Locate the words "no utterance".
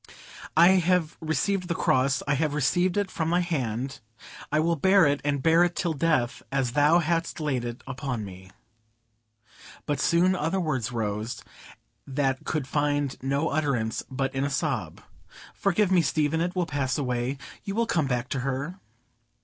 13.21-14.01